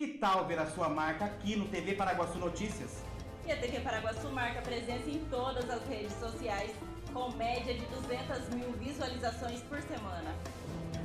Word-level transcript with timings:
Que 0.00 0.08
tal 0.08 0.46
ver 0.46 0.58
a 0.58 0.64
sua 0.64 0.88
marca 0.88 1.26
aqui 1.26 1.54
no 1.54 1.66
TV 1.66 1.92
Paraguaçu 1.92 2.38
Notícias? 2.38 3.02
E 3.46 3.52
a 3.52 3.56
TV 3.56 3.80
Paraguaçu 3.80 4.30
marca 4.30 4.62
presença 4.62 5.10
em 5.10 5.18
todas 5.30 5.68
as 5.68 5.86
redes 5.86 6.18
sociais, 6.18 6.70
com 7.12 7.30
média 7.32 7.74
de 7.74 7.84
200 7.84 8.48
mil 8.54 8.72
visualizações 8.82 9.60
por 9.60 9.78
semana. 9.82 10.34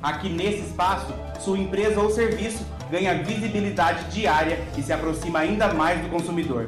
Aqui 0.02 0.30
nesse 0.30 0.60
espaço, 0.60 1.12
sua 1.40 1.58
empresa 1.58 2.00
ou 2.00 2.08
serviço 2.08 2.64
ganha 2.90 3.22
visibilidade 3.22 4.02
diária 4.14 4.66
e 4.78 4.82
se 4.82 4.94
aproxima 4.94 5.40
ainda 5.40 5.74
mais 5.74 6.00
do 6.00 6.08
consumidor. 6.08 6.64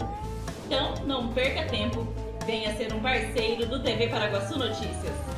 Então, 0.66 0.96
não 1.06 1.32
perca 1.32 1.64
tempo. 1.70 2.06
Venha 2.44 2.76
ser 2.76 2.92
um 2.92 3.00
parceiro 3.00 3.64
do 3.64 3.82
TV 3.82 4.06
Paraguaçu 4.06 4.58
Notícias. 4.58 5.37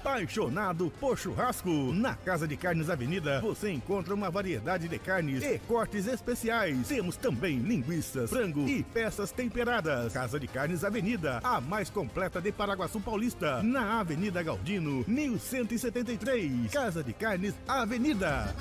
Apaixonado 0.00 0.90
por 0.98 1.18
churrasco? 1.18 1.68
Na 1.92 2.14
Casa 2.14 2.48
de 2.48 2.56
Carnes 2.56 2.88
Avenida 2.88 3.38
você 3.42 3.70
encontra 3.70 4.14
uma 4.14 4.30
variedade 4.30 4.88
de 4.88 4.98
carnes 4.98 5.42
e 5.42 5.58
cortes 5.58 6.06
especiais. 6.06 6.88
Temos 6.88 7.16
também 7.18 7.58
linguiças, 7.58 8.30
frango 8.30 8.66
e 8.66 8.82
peças 8.82 9.30
temperadas. 9.30 10.14
Casa 10.14 10.40
de 10.40 10.48
Carnes 10.48 10.84
Avenida, 10.84 11.40
a 11.44 11.60
mais 11.60 11.90
completa 11.90 12.40
de 12.40 12.50
Paraguaçu 12.50 12.98
Paulista, 12.98 13.62
na 13.62 14.00
Avenida 14.00 14.42
Galdino, 14.42 15.04
1173. 15.06 16.72
Casa 16.72 17.04
de 17.04 17.12
Carnes 17.12 17.54
Avenida. 17.68 18.54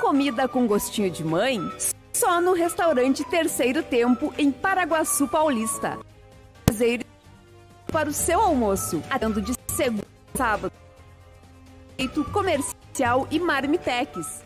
Comida 0.00 0.48
com 0.48 0.66
gostinho 0.66 1.12
de 1.12 1.22
mãe? 1.22 1.60
Só 2.12 2.40
no 2.40 2.54
restaurante 2.54 3.22
Terceiro 3.24 3.84
Tempo, 3.84 4.34
em 4.36 4.50
Paraguaçu 4.50 5.28
Paulista. 5.28 5.96
Prazer 6.64 7.07
para 7.92 8.08
o 8.08 8.12
seu 8.12 8.40
almoço, 8.40 9.02
atendo 9.10 9.40
de 9.40 9.54
segunda 9.68 10.06
a 10.34 10.38
sábado. 10.38 10.72
Feito 11.96 12.24
comercial 12.26 13.26
e 13.30 13.40
marmitex. 13.40 14.44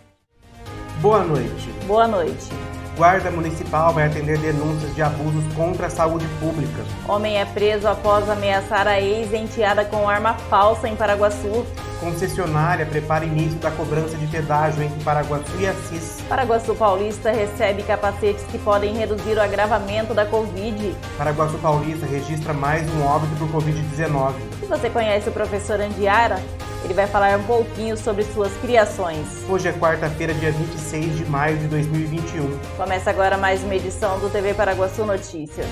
Boa 1.00 1.24
noite. 1.24 1.68
Boa 1.86 2.06
noite. 2.06 2.48
Guarda 2.96 3.30
Municipal 3.30 3.92
vai 3.92 4.06
atender 4.06 4.38
denúncias 4.38 4.94
de 4.94 5.00
abusos 5.00 5.42
contra 5.54 5.86
a 5.86 5.90
saúde 5.90 6.26
pública. 6.38 6.84
Homem 7.08 7.38
é 7.38 7.44
preso 7.44 7.88
após 7.88 8.28
ameaçar 8.28 8.86
a 8.86 9.00
ex-enteada 9.00 9.84
com 9.84 10.08
arma 10.08 10.34
falsa 10.34 10.88
em 10.88 10.94
Paraguaçu. 10.94 11.64
Concessionária 12.00 12.84
prepara 12.84 13.24
início 13.24 13.58
da 13.60 13.70
cobrança 13.70 14.16
de 14.16 14.26
pedágio 14.26 14.82
entre 14.82 15.02
Paraguaçu 15.02 15.52
e 15.58 15.66
Assis. 15.66 16.20
Paraguaçu 16.28 16.74
Paulista 16.74 17.30
recebe 17.30 17.82
capacetes 17.82 18.44
que 18.44 18.58
podem 18.58 18.94
reduzir 18.94 19.36
o 19.36 19.40
agravamento 19.40 20.12
da 20.12 20.26
Covid. 20.26 20.94
Paraguaçu 21.16 21.56
Paulista 21.58 22.04
registra 22.04 22.52
mais 22.52 22.86
um 22.92 23.04
óbito 23.04 23.34
por 23.36 23.62
Covid-19. 23.62 24.34
Se 24.60 24.66
você 24.66 24.90
conhece 24.90 25.28
o 25.28 25.32
professor 25.32 25.80
Andiara, 25.80 26.40
ele 26.84 26.94
vai 26.94 27.06
falar 27.06 27.38
um 27.38 27.44
pouquinho 27.44 27.96
sobre 27.96 28.24
suas 28.24 28.52
criações. 28.58 29.26
Hoje 29.48 29.68
é 29.68 29.72
quarta-feira, 29.72 30.34
dia 30.34 30.52
26 30.52 31.16
de 31.18 31.24
maio 31.26 31.56
de 31.58 31.66
2021. 31.68 32.58
Começa 32.76 33.10
agora 33.10 33.36
mais 33.36 33.62
uma 33.62 33.74
edição 33.74 34.18
do 34.18 34.28
TV 34.28 34.54
Paraguaçu 34.54 35.04
Notícias. 35.04 35.66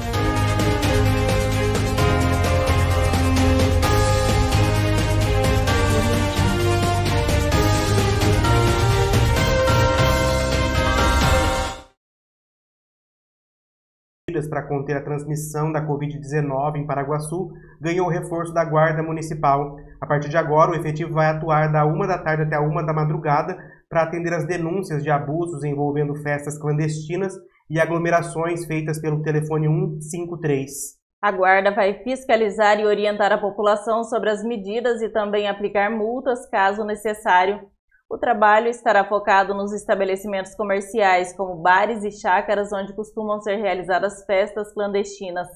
Para 14.50 14.66
conter 14.66 14.96
a 14.96 15.02
transmissão 15.02 15.72
da 15.72 15.86
Covid-19 15.86 16.76
em 16.76 16.86
Paraguaçu 16.86 17.50
ganhou 17.80 18.08
o 18.08 18.10
reforço 18.10 18.52
da 18.52 18.64
Guarda 18.64 19.02
Municipal. 19.02 19.76
A 20.00 20.06
partir 20.06 20.28
de 20.28 20.36
agora, 20.36 20.72
o 20.72 20.74
efetivo 20.74 21.14
vai 21.14 21.28
atuar 21.28 21.72
da 21.72 21.86
uma 21.86 22.06
da 22.06 22.18
tarde 22.18 22.42
até 22.42 22.56
a 22.56 22.60
uma 22.60 22.84
da 22.84 22.92
madrugada 22.92 23.56
para 23.88 24.02
atender 24.02 24.34
as 24.34 24.46
denúncias 24.46 25.02
de 25.02 25.10
abusos 25.10 25.64
envolvendo 25.64 26.14
festas 26.16 26.58
clandestinas 26.58 27.32
e 27.70 27.80
aglomerações 27.80 28.66
feitas 28.66 29.00
pelo 29.00 29.22
telefone 29.22 29.66
153. 30.02 31.00
A 31.22 31.30
Guarda 31.30 31.70
vai 31.70 32.02
fiscalizar 32.02 32.80
e 32.80 32.86
orientar 32.86 33.30
a 33.30 33.38
população 33.38 34.02
sobre 34.04 34.30
as 34.30 34.42
medidas 34.42 35.02
e 35.02 35.08
também 35.08 35.48
aplicar 35.48 35.90
multas 35.90 36.48
caso 36.48 36.84
necessário. 36.84 37.60
O 38.10 38.18
trabalho 38.18 38.66
estará 38.66 39.04
focado 39.04 39.54
nos 39.54 39.72
estabelecimentos 39.72 40.56
comerciais, 40.56 41.32
como 41.32 41.62
bares 41.62 42.02
e 42.02 42.10
chácaras, 42.10 42.72
onde 42.72 42.92
costumam 42.92 43.40
ser 43.40 43.54
realizadas 43.54 44.24
festas 44.24 44.74
clandestinas. 44.74 45.46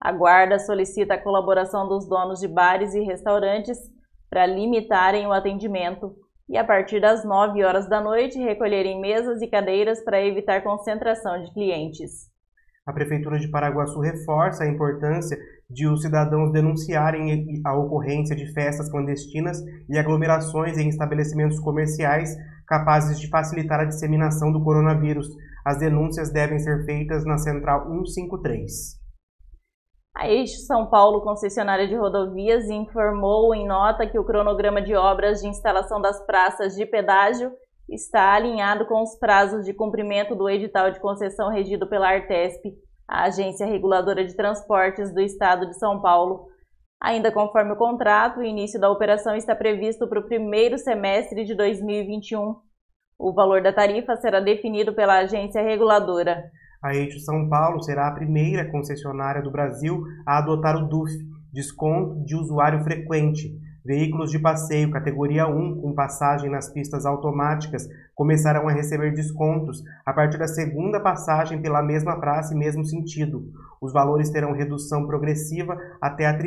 A 0.00 0.10
Guarda 0.10 0.58
solicita 0.58 1.12
a 1.12 1.22
colaboração 1.22 1.86
dos 1.86 2.08
donos 2.08 2.40
de 2.40 2.48
bares 2.48 2.94
e 2.94 3.00
restaurantes 3.00 3.78
para 4.30 4.46
limitarem 4.46 5.26
o 5.26 5.32
atendimento 5.32 6.16
e, 6.48 6.56
a 6.56 6.64
partir 6.64 7.02
das 7.02 7.22
9 7.22 7.62
horas 7.62 7.86
da 7.86 8.00
noite, 8.00 8.38
recolherem 8.38 8.98
mesas 8.98 9.42
e 9.42 9.46
cadeiras 9.46 10.02
para 10.02 10.24
evitar 10.24 10.62
concentração 10.62 11.42
de 11.42 11.52
clientes. 11.52 12.30
A 12.86 12.92
Prefeitura 12.92 13.38
de 13.38 13.50
Paraguaçu 13.50 14.00
reforça 14.00 14.64
a 14.64 14.68
importância 14.68 15.38
de 15.68 15.86
os 15.86 16.02
cidadãos 16.02 16.50
denunciarem 16.50 17.60
a 17.64 17.76
ocorrência 17.76 18.34
de 18.34 18.52
festas 18.52 18.90
clandestinas 18.90 19.58
e 19.88 19.98
aglomerações 19.98 20.78
em 20.78 20.88
estabelecimentos 20.88 21.60
comerciais 21.60 22.34
capazes 22.66 23.20
de 23.20 23.28
facilitar 23.28 23.80
a 23.80 23.84
disseminação 23.84 24.50
do 24.50 24.62
coronavírus. 24.64 25.28
As 25.64 25.78
denúncias 25.78 26.32
devem 26.32 26.58
ser 26.58 26.84
feitas 26.84 27.24
na 27.24 27.36
Central 27.38 27.86
153. 27.86 28.98
A 30.16 30.28
Eixo 30.28 30.60
São 30.66 30.88
Paulo, 30.88 31.22
concessionária 31.22 31.86
de 31.86 31.94
rodovias, 31.94 32.68
informou 32.68 33.54
em 33.54 33.66
nota 33.66 34.06
que 34.06 34.18
o 34.18 34.24
cronograma 34.24 34.82
de 34.82 34.94
obras 34.94 35.40
de 35.40 35.48
instalação 35.48 36.00
das 36.00 36.24
praças 36.26 36.74
de 36.74 36.84
pedágio 36.84 37.52
está 37.90 38.34
alinhado 38.34 38.86
com 38.86 39.02
os 39.02 39.16
prazos 39.16 39.64
de 39.64 39.74
cumprimento 39.74 40.34
do 40.36 40.48
edital 40.48 40.90
de 40.90 41.00
concessão 41.00 41.50
regido 41.50 41.88
pela 41.88 42.08
Artesp, 42.08 42.72
a 43.06 43.24
Agência 43.24 43.66
Reguladora 43.66 44.24
de 44.24 44.36
Transportes 44.36 45.12
do 45.12 45.20
Estado 45.20 45.66
de 45.66 45.76
São 45.78 46.00
Paulo. 46.00 46.46
Ainda 47.02 47.32
conforme 47.32 47.72
o 47.72 47.76
contrato, 47.76 48.38
o 48.38 48.44
início 48.44 48.80
da 48.80 48.90
operação 48.90 49.34
está 49.34 49.56
previsto 49.56 50.06
para 50.08 50.20
o 50.20 50.26
primeiro 50.26 50.78
semestre 50.78 51.44
de 51.44 51.54
2021. 51.56 52.54
O 53.18 53.32
valor 53.32 53.62
da 53.62 53.72
tarifa 53.72 54.16
será 54.16 54.38
definido 54.38 54.94
pela 54.94 55.18
agência 55.18 55.60
reguladora. 55.60 56.44
A 56.82 56.94
Eixo 56.94 57.18
São 57.20 57.48
Paulo 57.48 57.82
será 57.82 58.08
a 58.08 58.14
primeira 58.14 58.70
concessionária 58.70 59.42
do 59.42 59.50
Brasil 59.50 60.02
a 60.26 60.38
adotar 60.38 60.76
o 60.76 60.88
DUF, 60.88 61.12
desconto 61.52 62.24
de 62.24 62.36
usuário 62.36 62.82
frequente, 62.84 63.52
Veículos 63.84 64.30
de 64.30 64.38
passeio 64.38 64.90
categoria 64.90 65.46
1 65.46 65.80
com 65.80 65.94
passagem 65.94 66.50
nas 66.50 66.70
pistas 66.72 67.06
automáticas 67.06 67.88
começarão 68.14 68.68
a 68.68 68.72
receber 68.72 69.12
descontos 69.12 69.82
a 70.04 70.12
partir 70.12 70.38
da 70.38 70.46
segunda 70.46 71.00
passagem 71.00 71.62
pela 71.62 71.82
mesma 71.82 72.20
praça 72.20 72.54
e 72.54 72.58
mesmo 72.58 72.84
sentido. 72.84 73.50
Os 73.80 73.92
valores 73.92 74.30
terão 74.30 74.52
redução 74.52 75.06
progressiva 75.06 75.78
até 76.00 76.26
a 76.26 76.38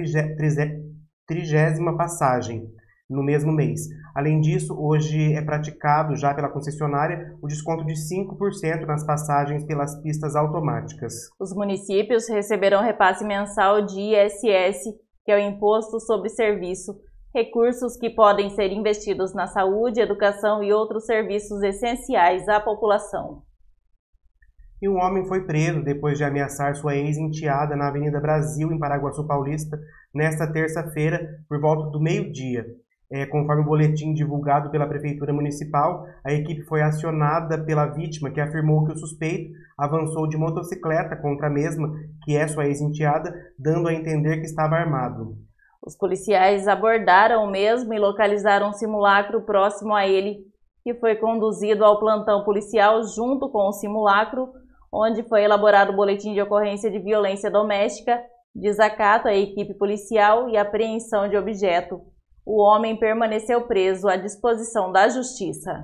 trigésima 1.26 1.98
passagem 1.98 2.68
no 3.10 3.24
mesmo 3.24 3.52
mês. 3.52 3.81
Além 4.16 4.40
disso, 4.40 4.75
hoje 4.78 5.34
é 5.34 5.42
praticado 5.42 6.16
já 6.16 6.34
pela 6.34 6.50
concessionária 6.50 7.36
o 7.42 7.48
desconto 7.48 7.86
de 7.86 7.94
5% 7.94 8.86
nas 8.86 9.06
passagens 9.06 9.63
pelas 9.66 10.00
pistas 10.02 10.36
automáticas. 10.36 11.13
Os 11.40 11.54
municípios 11.54 12.30
receberão 12.30 12.81
repasse 12.81 13.25
mensal 13.25 13.86
de 13.86 14.00
ISS, 14.00 14.96
que 15.25 15.31
é 15.31 15.36
o 15.36 15.40
Imposto 15.40 16.00
sobre 16.00 16.30
Serviço, 16.30 16.96
recursos 17.33 17.97
que 17.97 18.09
podem 18.09 18.50
ser 18.51 18.71
investidos 18.71 19.33
na 19.33 19.47
saúde, 19.47 20.00
educação 20.00 20.63
e 20.63 20.71
outros 20.71 21.06
serviços 21.06 21.63
essenciais 21.63 22.47
à 22.47 22.59
população. 22.59 23.41
E 24.81 24.88
um 24.88 24.97
homem 24.97 25.25
foi 25.25 25.45
preso 25.45 25.81
depois 25.81 26.18
de 26.18 26.24
ameaçar 26.24 26.75
sua 26.75 26.95
ex-enteada 26.95 27.75
na 27.75 27.88
Avenida 27.88 28.19
Brasil, 28.19 28.71
em 28.71 28.77
Paraguaçu 28.77 29.25
Paulista, 29.25 29.80
nesta 30.13 30.45
terça-feira, 30.51 31.25
por 31.47 31.59
volta 31.59 31.89
do 31.89 32.01
meio-dia. 32.01 32.65
É, 33.12 33.25
conforme 33.25 33.62
o 33.62 33.65
boletim 33.65 34.13
divulgado 34.13 34.69
pela 34.71 34.88
Prefeitura 34.88 35.31
Municipal, 35.31 36.06
a 36.25 36.33
equipe 36.33 36.63
foi 36.63 36.81
acionada 36.81 37.63
pela 37.63 37.85
vítima, 37.85 38.30
que 38.30 38.41
afirmou 38.41 38.85
que 38.85 38.91
o 38.91 38.97
suspeito 38.97 39.53
avançou 39.77 40.27
de 40.27 40.38
motocicleta 40.38 41.15
contra 41.15 41.47
a 41.47 41.50
mesma, 41.50 41.94
que 42.24 42.35
é 42.35 42.47
sua 42.47 42.65
ex-enteada, 42.65 43.33
dando 43.57 43.88
a 43.88 43.94
entender 43.94 44.38
que 44.38 44.45
estava 44.45 44.75
armado. 44.75 45.38
Os 45.85 45.97
policiais 45.97 46.65
abordaram 46.65 47.44
o 47.44 47.51
mesmo 47.51 47.94
e 47.94 48.00
localizaram 48.00 48.69
um 48.69 48.74
simulacro 48.74 49.41
próximo 49.41 49.94
a 49.94 50.07
ele, 50.07 50.39
que 50.81 50.94
foi 50.95 51.15
conduzido 51.15 51.83
ao 51.83 52.00
plantão 52.00 52.45
policial 52.45 53.03
junto 53.03 53.50
com 53.50 53.68
o 53.68 53.74
simulacro, 53.74 54.47
onde 54.91 55.24
foi 55.24 55.44
elaborado 55.44 55.91
o 55.91 55.95
boletim 55.95 56.33
de 56.33 56.41
ocorrência 56.41 56.89
de 56.89 57.00
violência 57.00 57.51
doméstica, 57.51 58.21
desacato 58.56 59.27
à 59.27 59.33
equipe 59.33 59.74
policial 59.74 60.47
e 60.50 60.56
apreensão 60.56 61.27
de 61.27 61.35
objeto. 61.35 62.00
O 62.45 62.62
homem 62.62 62.97
permaneceu 62.97 63.68
preso 63.68 64.07
à 64.07 64.15
disposição 64.15 64.89
da 64.89 65.09
Justiça. 65.09 65.83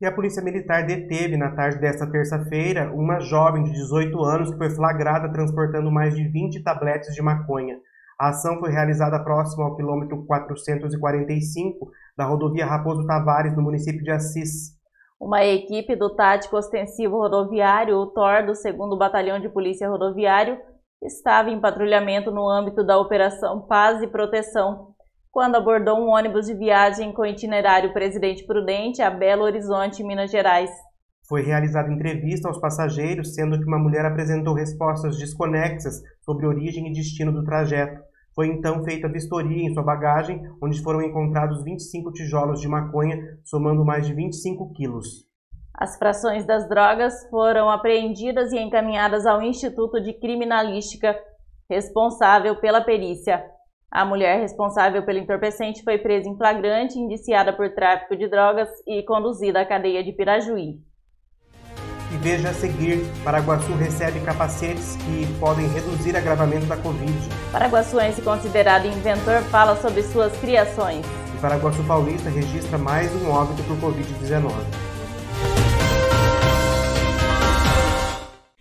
E 0.00 0.06
a 0.06 0.12
Polícia 0.12 0.42
Militar 0.42 0.84
deteve 0.84 1.36
na 1.36 1.54
tarde 1.54 1.78
desta 1.78 2.10
terça-feira 2.10 2.92
uma 2.92 3.20
jovem 3.20 3.62
de 3.62 3.72
18 3.72 4.24
anos 4.24 4.50
que 4.50 4.58
foi 4.58 4.70
flagrada 4.70 5.32
transportando 5.32 5.90
mais 5.90 6.14
de 6.14 6.26
20 6.28 6.62
tabletes 6.64 7.14
de 7.14 7.22
maconha. 7.22 7.78
A 8.18 8.30
ação 8.30 8.58
foi 8.58 8.70
realizada 8.70 9.22
próximo 9.22 9.62
ao 9.62 9.76
quilômetro 9.76 10.24
445 10.24 11.90
da 12.16 12.24
rodovia 12.24 12.64
Raposo 12.64 13.06
Tavares, 13.06 13.54
no 13.54 13.62
município 13.62 14.02
de 14.02 14.10
Assis. 14.10 14.74
Uma 15.20 15.44
equipe 15.44 15.94
do 15.94 16.14
Tático 16.14 16.56
Ostensivo 16.56 17.18
Rodoviário, 17.18 17.96
o 17.96 18.06
TOR, 18.06 18.46
do 18.46 18.52
2 18.52 18.98
Batalhão 18.98 19.38
de 19.38 19.50
Polícia 19.50 19.88
Rodoviário, 19.88 20.58
estava 21.02 21.50
em 21.50 21.60
patrulhamento 21.60 22.30
no 22.30 22.48
âmbito 22.48 22.84
da 22.84 22.98
Operação 22.98 23.66
Paz 23.66 24.02
e 24.02 24.06
Proteção, 24.06 24.94
quando 25.30 25.56
abordou 25.56 25.98
um 25.98 26.08
ônibus 26.08 26.46
de 26.46 26.54
viagem 26.54 27.12
com 27.12 27.26
itinerário 27.26 27.92
Presidente 27.92 28.46
Prudente 28.46 29.02
a 29.02 29.10
Belo 29.10 29.42
Horizonte, 29.42 30.02
Minas 30.02 30.30
Gerais. 30.30 30.70
Foi 31.28 31.42
realizada 31.42 31.92
entrevista 31.92 32.48
aos 32.48 32.58
passageiros, 32.58 33.34
sendo 33.34 33.58
que 33.58 33.66
uma 33.66 33.78
mulher 33.78 34.04
apresentou 34.04 34.54
respostas 34.54 35.18
desconexas 35.18 36.00
sobre 36.22 36.46
origem 36.46 36.88
e 36.88 36.92
destino 36.92 37.32
do 37.32 37.44
trajeto. 37.44 38.00
Foi 38.36 38.48
então 38.48 38.84
feita 38.84 39.08
vistoria 39.08 39.66
em 39.66 39.72
sua 39.72 39.82
bagagem, 39.82 40.42
onde 40.62 40.82
foram 40.82 41.00
encontrados 41.00 41.64
25 41.64 42.12
tijolos 42.12 42.60
de 42.60 42.68
maconha, 42.68 43.16
somando 43.42 43.82
mais 43.82 44.06
de 44.06 44.12
25 44.12 44.74
quilos. 44.74 45.24
As 45.74 45.96
frações 45.98 46.44
das 46.44 46.68
drogas 46.68 47.26
foram 47.30 47.70
apreendidas 47.70 48.52
e 48.52 48.58
encaminhadas 48.58 49.24
ao 49.24 49.40
Instituto 49.40 50.02
de 50.02 50.12
Criminalística, 50.12 51.18
responsável 51.68 52.60
pela 52.60 52.82
perícia. 52.82 53.42
A 53.90 54.04
mulher 54.04 54.38
responsável 54.38 55.02
pelo 55.06 55.18
entorpecente 55.18 55.82
foi 55.82 55.96
presa 55.96 56.28
em 56.28 56.36
flagrante, 56.36 56.98
indiciada 56.98 57.54
por 57.56 57.74
tráfico 57.74 58.14
de 58.14 58.28
drogas 58.28 58.68
e 58.86 59.02
conduzida 59.04 59.62
à 59.62 59.66
cadeia 59.66 60.04
de 60.04 60.12
Pirajuí. 60.12 60.78
E 62.12 62.16
veja 62.18 62.50
a 62.50 62.54
seguir, 62.54 63.04
Paraguaçu 63.24 63.72
recebe 63.74 64.20
capacetes 64.20 64.96
que 64.96 65.26
podem 65.40 65.68
reduzir 65.68 66.16
agravamento 66.16 66.66
da 66.66 66.76
Covid. 66.76 67.12
Paraguaçuense 67.50 68.22
considerado 68.22 68.86
inventor 68.86 69.42
fala 69.50 69.76
sobre 69.80 70.02
suas 70.02 70.32
criações. 70.38 71.04
E 71.34 71.38
Paraguaçu 71.38 71.82
Paulista 71.82 72.30
registra 72.30 72.78
mais 72.78 73.10
um 73.14 73.30
óbito 73.30 73.62
por 73.64 73.76
Covid-19. 73.78 74.52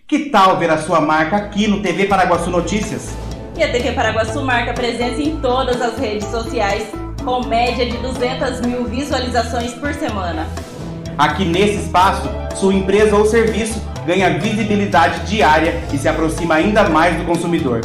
Que 0.08 0.30
tal 0.30 0.58
ver 0.58 0.72
a 0.72 0.78
sua 0.78 1.00
marca 1.02 1.36
aqui 1.36 1.68
no 1.68 1.82
TV 1.82 2.06
Paraguaçu 2.06 2.50
Notícias? 2.50 3.14
E 3.58 3.64
a 3.64 3.72
TV 3.72 3.92
Paraguaçu 3.92 4.42
marca 4.42 4.74
presença 4.74 5.22
em 5.22 5.40
todas 5.40 5.82
as 5.82 5.98
redes 5.98 6.28
sociais, 6.28 6.88
com 7.24 7.46
média 7.46 7.86
de 7.86 7.98
200 7.98 8.62
mil 8.62 8.86
visualizações 8.86 9.74
por 9.74 9.94
semana. 9.94 10.46
Aqui 11.18 11.46
nesse 11.46 11.86
espaço, 11.86 12.30
sua 12.56 12.74
empresa 12.74 13.16
ou 13.16 13.26
serviço 13.26 13.82
ganha 14.06 14.38
visibilidade 14.38 15.26
diária 15.26 15.82
e 15.94 15.98
se 15.98 16.10
aproxima 16.10 16.56
ainda 16.56 16.90
mais 16.90 17.16
do 17.16 17.24
consumidor. 17.24 17.82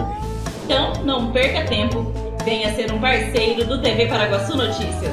Então, 0.64 0.92
não 1.04 1.30
perca 1.30 1.64
tempo. 1.68 2.12
Venha 2.44 2.74
ser 2.74 2.92
um 2.92 2.98
parceiro 2.98 3.64
do 3.64 3.80
TV 3.80 4.06
Paraguaçu 4.06 4.56
Notícias. 4.56 5.12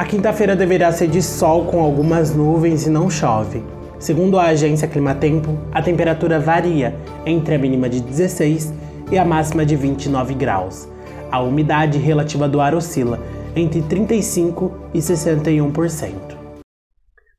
A 0.00 0.04
quinta-feira 0.06 0.56
deverá 0.56 0.90
ser 0.90 1.08
de 1.08 1.20
sol 1.20 1.66
com 1.66 1.78
algumas 1.78 2.34
nuvens 2.34 2.86
e 2.86 2.90
não 2.90 3.10
chove. 3.10 3.62
Segundo 3.98 4.38
a 4.38 4.44
agência 4.44 4.88
Climatempo, 4.88 5.58
a 5.70 5.82
temperatura 5.82 6.40
varia 6.40 6.96
entre 7.26 7.54
a 7.54 7.58
mínima 7.58 7.86
de 7.86 8.00
16 8.00 8.72
e 9.12 9.18
a 9.18 9.26
máxima 9.26 9.62
de 9.62 9.76
29 9.76 10.32
graus. 10.32 10.88
A 11.30 11.42
umidade 11.42 11.98
relativa 11.98 12.48
do 12.48 12.62
ar 12.62 12.74
oscila 12.74 13.18
entre 13.54 13.82
35 13.82 14.72
e 14.94 15.00
61%. 15.00 16.14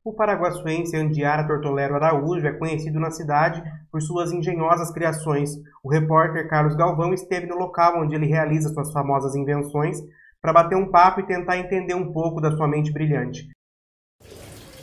O 0.05 0.13
paraguaçuense 0.13 0.95
Andiara 0.95 1.47
Tortolero 1.47 1.95
Araújo 1.95 2.45
é 2.45 2.53
conhecido 2.53 2.99
na 2.99 3.09
cidade 3.09 3.63
por 3.91 4.03
suas 4.03 4.31
engenhosas 4.31 4.91
criações. 4.91 5.49
O 5.83 5.89
repórter 5.89 6.47
Carlos 6.47 6.75
Galvão 6.75 7.11
esteve 7.11 7.47
no 7.47 7.55
local 7.55 7.99
onde 7.99 8.13
ele 8.13 8.27
realiza 8.27 8.69
suas 8.69 8.91
famosas 8.93 9.35
invenções 9.35 9.97
para 10.41 10.53
bater 10.53 10.75
um 10.75 10.89
papo 10.89 11.19
e 11.19 11.27
tentar 11.27 11.57
entender 11.57 11.93
um 11.93 12.11
pouco 12.11 12.41
da 12.41 12.51
sua 12.51 12.67
mente 12.67 12.91
brilhante. 12.91 13.47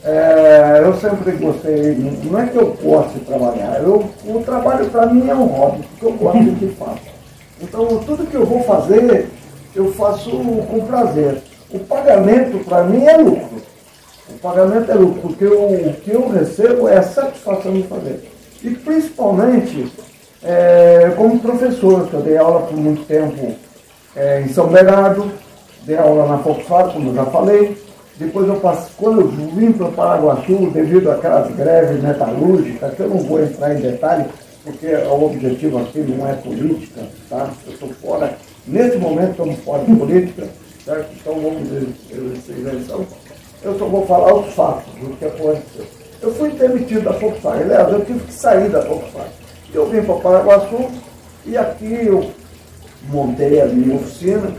É, 0.01 0.79
eu 0.81 0.93
sempre 0.95 1.33
gostei, 1.33 1.95
não 2.23 2.39
é 2.39 2.47
que 2.47 2.55
eu 2.55 2.73
gosto 2.75 3.19
de 3.19 3.25
trabalhar, 3.25 3.83
eu, 3.83 4.09
o 4.25 4.43
trabalho 4.45 4.89
para 4.89 5.07
mim 5.07 5.29
é 5.29 5.35
um 5.35 5.45
hobby, 5.47 5.83
porque 5.83 6.05
eu 6.05 6.13
gosto 6.13 6.41
do 6.41 6.55
que 6.57 6.67
faço. 6.75 7.01
Então 7.61 7.85
tudo 8.05 8.25
que 8.25 8.35
eu 8.35 8.45
vou 8.45 8.63
fazer, 8.63 9.27
eu 9.75 9.91
faço 9.93 10.31
com 10.31 10.85
prazer. 10.87 11.41
O 11.69 11.79
pagamento 11.79 12.63
para 12.63 12.85
mim 12.85 13.05
é 13.05 13.17
lucro. 13.17 13.61
O 14.29 14.39
pagamento 14.39 14.89
é 14.89 14.95
lucro, 14.95 15.21
porque 15.21 15.45
o, 15.45 15.89
o 15.89 15.93
que 15.95 16.11
eu 16.11 16.29
recebo 16.29 16.87
é 16.87 16.97
a 16.97 17.03
satisfação 17.03 17.73
de 17.73 17.83
fazer. 17.83 18.31
E 18.63 18.69
principalmente 18.71 19.91
é, 20.41 21.11
como 21.17 21.39
professor, 21.39 22.07
que 22.07 22.13
eu 22.13 22.21
dei 22.21 22.37
aula 22.37 22.61
por 22.61 22.77
muito 22.77 23.05
tempo 23.05 23.53
é, 24.15 24.41
em 24.41 24.47
São 24.47 24.67
Bernardo, 24.67 25.29
dei 25.85 25.97
aula 25.97 26.27
na 26.27 26.35
Volkswagen, 26.37 26.93
como 26.93 27.09
eu 27.09 27.15
já 27.15 27.25
falei. 27.25 27.77
Depois 28.17 28.47
eu 28.47 28.55
passei, 28.57 28.91
quando 28.97 29.21
eu 29.21 29.27
vim 29.29 29.71
para 29.71 29.87
Paraguaçu, 29.87 30.69
devido 30.71 31.09
àquelas 31.09 31.55
greves 31.55 32.03
metalúrgicas, 32.03 32.93
que 32.93 32.99
eu 32.99 33.09
não 33.09 33.19
vou 33.19 33.41
entrar 33.41 33.73
em 33.73 33.79
detalhe, 33.79 34.25
porque 34.63 34.87
o 34.87 35.25
objetivo 35.25 35.79
aqui 35.79 35.99
não 35.99 36.27
é 36.27 36.33
política, 36.33 37.01
tá? 37.29 37.49
Eu 37.65 37.73
estou 37.73 37.89
fora, 38.01 38.37
nesse 38.67 38.97
momento 38.97 39.31
estamos 39.31 39.55
fora 39.59 39.85
de 39.85 39.95
política, 39.95 40.47
certo? 40.83 41.09
Então 41.13 41.33
vamos 41.35 41.69
essa 41.71 42.51
eleição. 42.51 43.05
Eu 43.63 43.79
só 43.79 43.85
vou 43.85 44.05
falar 44.05 44.33
os 44.33 44.53
fatos 44.53 44.93
do 44.95 45.15
que 45.15 45.25
aconteceu. 45.25 45.85
Eu 46.21 46.33
fui 46.33 46.49
demitido 46.49 47.05
da 47.05 47.11
Volkswagen, 47.11 47.63
aliás, 47.63 47.93
eu 47.93 48.03
tive 48.03 48.19
que 48.19 48.33
sair 48.33 48.69
da 48.69 48.81
Volkswagen. 48.81 49.31
Eu 49.73 49.87
vim 49.89 50.01
para 50.01 50.15
Paraguaçu 50.15 50.89
e 51.45 51.55
aqui 51.55 52.05
eu 52.05 52.29
montei 53.09 53.61
a 53.61 53.65
minha 53.65 53.95
oficina, 53.95 54.51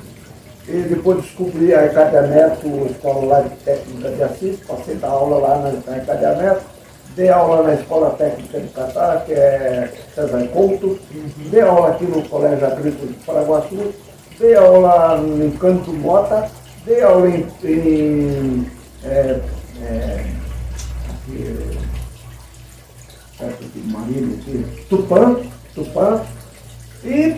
e 0.72 0.82
depois 0.88 1.20
descobri 1.22 1.74
a 1.74 1.80
Arcadia 1.80 2.22
Neto, 2.22 2.86
escola 2.88 3.26
lá 3.26 3.40
de 3.40 3.56
técnica 3.56 4.08
de 4.10 4.22
Assis, 4.22 4.60
passei 4.60 4.94
da 4.94 5.08
aula 5.08 5.38
lá 5.38 5.58
na, 5.58 5.72
na 5.72 5.98
Arcadia 5.98 6.34
Neto, 6.36 6.62
dei 7.16 7.28
aula 7.28 7.64
na 7.64 7.74
Escola 7.74 8.10
Técnica 8.10 8.60
de 8.60 8.68
Catar, 8.68 9.24
que 9.24 9.32
é 9.32 9.92
César 10.14 10.46
Couto, 10.52 10.96
dei 11.50 11.60
aula 11.60 11.90
aqui 11.90 12.04
no 12.04 12.22
Colégio 12.28 12.66
Agrícola 12.66 13.08
de 13.08 13.18
Paraguaçu, 13.24 13.94
dei 14.38 14.54
aula 14.54 15.20
em 15.44 15.50
Canto 15.50 15.92
Mota, 15.92 16.48
dei 16.86 17.02
aula 17.02 17.28
em, 17.28 17.46
em 17.64 18.66
é, 19.04 19.40
é, 19.82 20.24
perto 23.38 23.64
de 23.74 23.92
Marília, 23.92 24.36
aqui, 24.36 24.66
Tupã, 24.88 25.36
Tupã, 25.74 26.22
e 27.02 27.36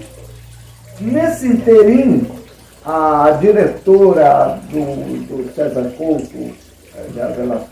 nesse 1.00 1.46
inteirinho 1.46 2.41
a 2.84 3.30
diretora 3.40 4.58
do, 4.70 5.26
do 5.26 5.54
César 5.54 5.92
Couto, 5.96 6.52
aliás, 6.96 7.38
ela 7.38 7.66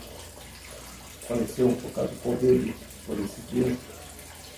faleceu 1.27 1.69
por 1.69 1.91
causa 1.91 2.09
do 2.09 2.15
Covid 2.23 2.73
por 3.05 3.15
esse 3.19 3.41
dia, 3.51 3.73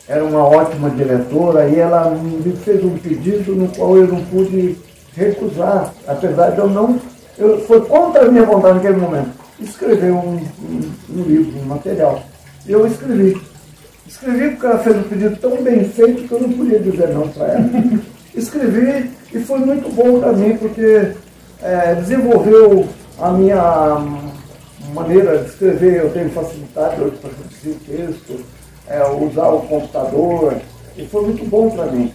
era 0.07 0.23
uma 0.23 0.45
ótima 0.45 0.89
diretora 0.89 1.69
e 1.69 1.79
ela 1.79 2.09
me 2.11 2.55
fez 2.57 2.83
um 2.83 2.97
pedido 2.97 3.55
no 3.55 3.69
qual 3.69 3.97
eu 3.97 4.07
não 4.07 4.23
pude 4.25 4.77
recusar, 5.15 5.93
apesar 6.07 6.51
de 6.51 6.59
eu 6.59 6.69
não. 6.69 6.99
Eu, 7.37 7.59
foi 7.61 7.81
contra 7.81 8.25
a 8.25 8.31
minha 8.31 8.43
vontade 8.43 8.75
naquele 8.75 8.97
momento. 8.97 9.31
Escrever 9.59 10.11
um, 10.11 10.35
um, 10.35 10.91
um 11.09 11.23
livro, 11.23 11.57
um 11.59 11.65
material. 11.65 12.21
E 12.67 12.71
eu 12.71 12.85
escrevi. 12.85 13.41
Escrevi 14.05 14.49
porque 14.51 14.65
ela 14.65 14.79
fez 14.79 14.97
um 14.97 15.03
pedido 15.03 15.35
tão 15.37 15.63
bem 15.63 15.83
feito 15.85 16.27
que 16.27 16.31
eu 16.33 16.41
não 16.41 16.51
podia 16.51 16.79
dizer 16.79 17.09
não 17.09 17.29
para 17.29 17.45
ela. 17.47 17.69
Escrevi 18.35 19.11
e 19.33 19.39
foi 19.39 19.59
muito 19.59 19.89
bom 19.93 20.19
para 20.19 20.33
mim, 20.33 20.57
porque 20.57 21.11
é, 21.61 21.95
desenvolveu 21.95 22.87
a 23.19 23.31
minha 23.31 23.97
maneira 24.93 25.39
de 25.39 25.49
escrever, 25.49 26.01
eu 26.01 26.11
tenho 26.11 26.29
facilidade 26.29 27.01
hoje 27.01 27.17
para 27.17 27.31
reduzir 27.31 27.79
texto, 27.85 28.45
é, 28.87 29.03
usar 29.07 29.47
o 29.47 29.61
computador, 29.61 30.55
e 30.97 31.05
foi 31.07 31.23
muito 31.23 31.49
bom 31.49 31.69
para 31.69 31.85
mim. 31.85 32.13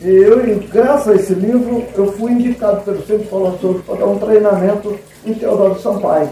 E 0.00 0.08
eu, 0.08 0.38
graças 0.70 1.08
a 1.08 1.14
esse 1.14 1.32
livro, 1.32 1.82
eu 1.96 2.12
fui 2.12 2.32
indicado 2.32 2.82
pelo 2.82 2.98
Centro 2.98 3.24
de 3.24 3.30
Formação 3.30 3.74
para 3.80 3.94
dar 3.94 4.06
um 4.06 4.18
treinamento 4.18 4.98
em 5.24 5.32
Teodoro 5.32 5.80
Sampaio. 5.80 6.28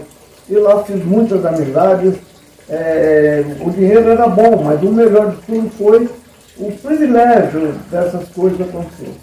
E 0.47 0.53
lá 0.55 0.83
fiz 0.83 1.03
muitas 1.03 1.43
amizades. 1.43 2.13
É, 2.69 3.43
o 3.61 3.71
dinheiro 3.71 4.07
era 4.09 4.27
bom, 4.27 4.63
mas 4.63 4.81
o 4.83 4.91
melhor 4.91 5.31
de 5.31 5.37
tudo 5.41 5.69
foi 5.71 6.07
o 6.57 6.71
privilégio 6.77 7.73
dessas 7.89 8.29
coisas 8.33 8.61
acontecer. 8.61 9.13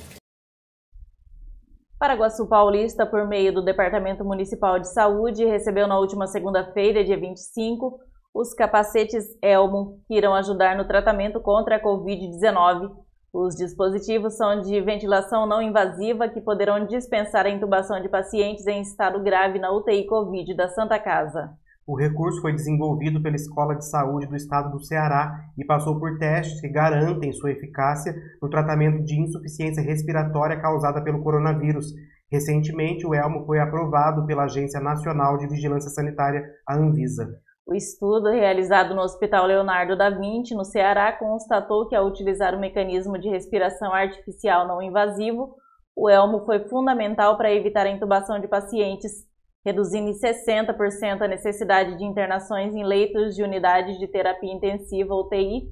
Paraguaçu 1.99 2.47
Paulista, 2.47 3.07
por 3.07 3.27
meio 3.27 3.55
do 3.55 3.62
Departamento 3.62 4.25
Municipal 4.25 4.79
de 4.79 4.93
Saúde, 4.93 5.45
recebeu 5.45 5.87
na 5.87 5.99
última 5.99 6.27
segunda-feira, 6.27 7.05
dia 7.05 7.19
25, 7.19 8.01
os 8.35 8.53
capacetes 8.53 9.25
Elmo, 9.41 10.01
que 10.07 10.15
irão 10.15 10.35
ajudar 10.35 10.77
no 10.77 10.87
tratamento 10.87 11.41
contra 11.41 11.77
a 11.77 11.83
Covid-19. 11.83 12.91
Os 13.33 13.55
dispositivos 13.55 14.35
são 14.35 14.61
de 14.61 14.81
ventilação 14.81 15.47
não 15.47 15.62
invasiva 15.62 16.29
que 16.29 16.41
poderão 16.41 16.87
dispensar 16.87 17.47
a 17.47 17.51
intubação 17.51 18.01
de 18.03 18.09
pacientes 18.09 18.67
em 18.67 18.83
estado 18.83 19.23
grave 19.23 19.59
na 19.59 19.71
UTI 19.71 20.05
Covid 20.07 20.55
da 20.55 20.69
Santa 20.69 20.99
Casa. 20.99 21.57
O 21.87 21.97
recurso 21.97 22.41
foi 22.41 22.53
desenvolvido 22.53 23.21
pela 23.21 23.35
Escola 23.35 23.75
de 23.75 23.89
Saúde 23.89 24.29
do 24.29 24.37
Estado 24.37 24.71
do 24.71 24.85
Ceará 24.85 25.47
e 25.59 25.65
passou 25.65 25.99
por 25.99 26.17
testes 26.17 26.61
que 26.61 26.69
garantem 26.69 27.33
sua 27.33 27.51
eficácia 27.51 28.15
no 28.41 28.49
tratamento 28.49 29.03
de 29.03 29.21
insuficiência 29.21 29.83
respiratória 29.83 30.61
causada 30.61 31.03
pelo 31.03 31.23
coronavírus. 31.23 31.87
Recentemente, 32.31 33.05
o 33.05 33.12
Elmo 33.12 33.45
foi 33.45 33.59
aprovado 33.59 34.25
pela 34.27 34.45
Agência 34.45 34.81
Nacional 34.81 35.37
de 35.39 35.49
Vigilância 35.49 35.91
Sanitária, 35.91 36.45
a 36.69 36.77
Anvisa. 36.77 37.29
O 37.67 37.75
estudo 37.75 38.31
realizado 38.31 38.95
no 38.95 39.03
Hospital 39.03 39.47
Leonardo 39.47 39.97
da 39.97 40.09
Vinci, 40.09 40.55
no 40.55 40.65
Ceará, 40.65 41.12
constatou 41.12 41.89
que 41.89 41.97
ao 41.97 42.07
utilizar 42.07 42.55
o 42.55 42.61
mecanismo 42.61 43.19
de 43.19 43.29
respiração 43.29 43.93
artificial 43.93 44.67
não 44.69 44.81
invasivo, 44.81 45.57
o 45.97 46.09
elmo 46.09 46.45
foi 46.45 46.61
fundamental 46.69 47.37
para 47.37 47.53
evitar 47.53 47.87
a 47.87 47.91
intubação 47.91 48.41
de 48.41 48.49
pacientes 48.49 49.31
reduzindo 49.64 50.11
em 50.11 50.12
60% 50.12 51.23
a 51.23 51.28
necessidade 51.28 51.97
de 51.97 52.04
internações 52.04 52.75
em 52.75 52.85
leitos 52.85 53.35
de 53.35 53.42
unidades 53.42 53.99
de 53.99 54.09
terapia 54.09 54.52
intensiva 54.52 55.14
UTI. 55.14 55.62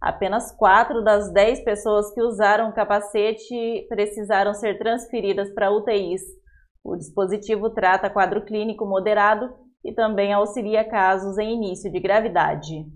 Apenas 0.00 0.54
4 0.56 1.02
das 1.02 1.32
10 1.32 1.64
pessoas 1.64 2.12
que 2.12 2.22
usaram 2.22 2.70
o 2.70 2.74
capacete 2.74 3.86
precisaram 3.88 4.54
ser 4.54 4.78
transferidas 4.78 5.52
para 5.52 5.70
UTIs. 5.70 6.22
O 6.82 6.96
dispositivo 6.96 7.70
trata 7.70 8.10
quadro 8.10 8.44
clínico 8.44 8.86
moderado 8.86 9.50
e 9.84 9.92
também 9.92 10.32
auxilia 10.32 10.88
casos 10.88 11.38
em 11.38 11.54
início 11.54 11.90
de 11.90 12.00
gravidade. 12.00 12.86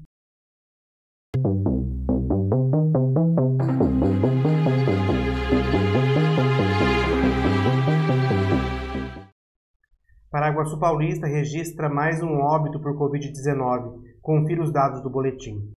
Paraguaçu 10.64 10.78
Paulista 10.78 11.26
registra 11.26 11.88
mais 11.90 12.22
um 12.22 12.40
óbito 12.40 12.80
por 12.80 12.96
Covid-19. 12.96 14.00
Confira 14.22 14.62
os 14.62 14.72
dados 14.72 15.02
do 15.02 15.10
boletim. 15.10 15.70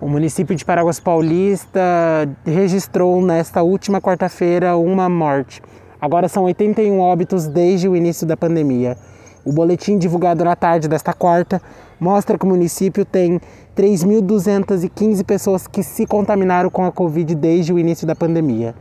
O 0.00 0.08
município 0.08 0.56
de 0.56 0.64
Paraguaçu 0.64 1.00
Paulista 1.00 1.80
registrou 2.44 3.22
nesta 3.22 3.62
última 3.62 4.00
quarta-feira 4.00 4.76
uma 4.76 5.08
morte. 5.08 5.62
Agora 6.00 6.28
são 6.28 6.44
81 6.44 6.98
óbitos 6.98 7.46
desde 7.46 7.88
o 7.88 7.94
início 7.94 8.26
da 8.26 8.36
pandemia. 8.36 8.96
O 9.44 9.52
boletim 9.52 9.96
divulgado 9.96 10.44
na 10.44 10.56
tarde 10.56 10.88
desta 10.88 11.12
quarta 11.12 11.62
mostra 12.00 12.36
que 12.36 12.44
o 12.44 12.48
município 12.48 13.04
tem 13.04 13.40
3.215 13.76 15.24
pessoas 15.24 15.68
que 15.68 15.84
se 15.84 16.04
contaminaram 16.04 16.68
com 16.68 16.84
a 16.84 16.90
Covid 16.90 17.32
desde 17.36 17.72
o 17.72 17.78
início 17.78 18.06
da 18.06 18.16
pandemia. 18.16 18.74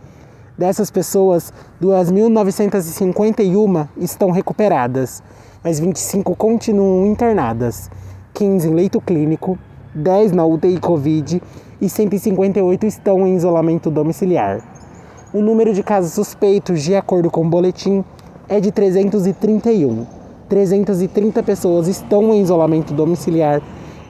Dessas 0.59 0.91
pessoas, 0.91 1.51
2.951 1.81 3.87
estão 3.95 4.29
recuperadas, 4.29 5.23
mas 5.63 5.79
25 5.79 6.35
continuam 6.35 7.05
internadas, 7.05 7.89
15 8.33 8.67
em 8.67 8.73
leito 8.73 8.99
clínico, 8.99 9.57
10 9.95 10.33
na 10.33 10.45
UTI 10.45 10.77
Covid 10.81 11.41
e 11.79 11.87
158 11.87 12.85
estão 12.85 13.25
em 13.25 13.37
isolamento 13.37 13.89
domiciliar. 13.89 14.61
O 15.33 15.41
número 15.41 15.73
de 15.73 15.81
casos 15.81 16.11
suspeitos, 16.11 16.83
de 16.83 16.93
acordo 16.93 17.31
com 17.31 17.45
o 17.45 17.49
boletim, 17.49 18.03
é 18.49 18.59
de 18.59 18.69
331. 18.69 20.05
330 20.49 21.41
pessoas 21.41 21.87
estão 21.87 22.33
em 22.33 22.41
isolamento 22.41 22.93
domiciliar 22.93 23.61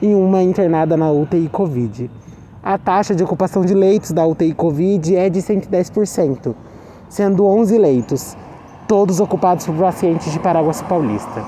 e 0.02 0.12
uma 0.12 0.42
internada 0.42 0.96
na 0.96 1.12
UTI 1.12 1.48
Covid 1.48 2.10
a 2.62 2.78
taxa 2.78 3.14
de 3.14 3.24
ocupação 3.24 3.64
de 3.64 3.72
leitos 3.74 4.12
da 4.12 4.26
UTI 4.26 4.52
Covid 4.52 5.16
é 5.16 5.30
de 5.30 5.40
110%, 5.40 6.54
sendo 7.08 7.46
11 7.46 7.78
leitos, 7.78 8.36
todos 8.86 9.18
ocupados 9.20 9.64
por 9.66 9.74
pacientes 9.76 10.30
de 10.32 10.38
Paraguaçu 10.38 10.84
Paulista. 10.84 11.42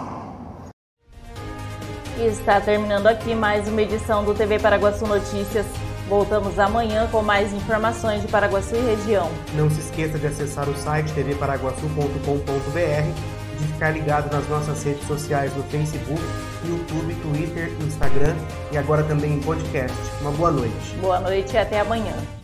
E 2.18 2.26
está 2.26 2.60
terminando 2.60 3.06
aqui 3.06 3.34
mais 3.34 3.66
uma 3.68 3.80
edição 3.82 4.24
do 4.24 4.34
TV 4.34 4.58
Paraguaçu 4.58 5.06
Notícias. 5.06 5.66
Voltamos 6.08 6.58
amanhã 6.58 7.06
com 7.10 7.22
mais 7.22 7.52
informações 7.52 8.22
de 8.22 8.28
Paraguaçu 8.28 8.74
e 8.74 8.80
região. 8.80 9.28
Não 9.54 9.70
se 9.70 9.80
esqueça 9.80 10.18
de 10.18 10.26
acessar 10.26 10.68
o 10.68 10.76
site 10.76 11.12
tvparaguaçu.com.br 11.12 13.31
de 13.58 13.66
ficar 13.72 13.90
ligado 13.90 14.32
nas 14.32 14.48
nossas 14.48 14.82
redes 14.82 15.06
sociais 15.06 15.54
no 15.56 15.62
Facebook, 15.64 16.20
YouTube, 16.66 17.14
Twitter, 17.22 17.70
Instagram 17.80 18.34
e 18.70 18.78
agora 18.78 19.02
também 19.04 19.34
em 19.34 19.40
podcast. 19.40 19.96
Uma 20.20 20.30
boa 20.32 20.50
noite. 20.50 20.96
Boa 21.00 21.20
noite 21.20 21.54
e 21.54 21.58
até 21.58 21.80
amanhã. 21.80 22.41